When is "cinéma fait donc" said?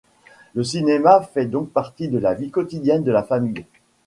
0.63-1.69